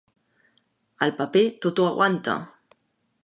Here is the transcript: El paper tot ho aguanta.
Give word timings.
El 1.07 1.13
paper 1.19 1.45
tot 1.65 1.81
ho 1.83 1.87
aguanta. 1.91 2.39